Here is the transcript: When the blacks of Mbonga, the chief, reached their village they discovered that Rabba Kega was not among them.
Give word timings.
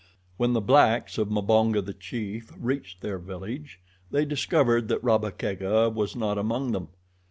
When 0.37 0.53
the 0.53 0.61
blacks 0.61 1.19
of 1.19 1.29
Mbonga, 1.29 1.83
the 1.85 1.93
chief, 1.93 2.51
reached 2.57 3.01
their 3.01 3.19
village 3.19 3.79
they 4.09 4.25
discovered 4.25 4.87
that 4.87 5.03
Rabba 5.03 5.29
Kega 5.29 5.91
was 5.91 6.15
not 6.15 6.39
among 6.39 6.71
them. 6.71 6.87